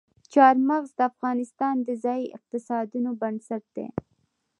[0.33, 3.87] چار مغز د افغانستان د ځایي اقتصادونو بنسټ دی.